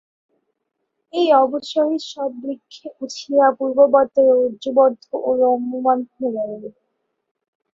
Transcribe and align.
এই 1.13 1.27
অবসরে 1.35 1.97
শব 2.09 2.31
বৃক্ষে 2.41 2.87
উঠিয়া 3.01 3.45
পূর্ববৎ 3.57 4.11
রজ্জুবদ্ধ 4.29 5.03
ও 5.19 5.29
লম্বমান 5.41 5.99
হইয়া 6.11 6.43
রহিল। 6.43 6.65